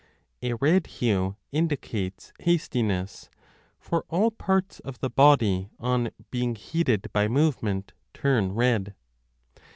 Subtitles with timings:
[0.41, 3.29] A red hue indicates hastiness,
[3.79, 8.95] for all parts of the body on 20 being heated by movement turn red.